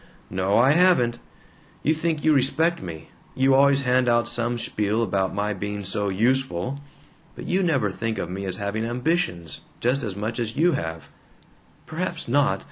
[0.31, 1.19] "No, I haven't.
[1.83, 6.09] You think you respect me you always hand out some spiel about my being so
[6.09, 6.79] 'useful.'
[7.35, 11.09] But you never think of me as having ambitions, just as much as you have"
[11.85, 12.59] "Perhaps not.